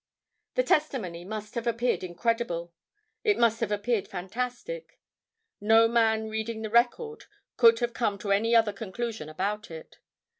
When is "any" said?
8.31-8.55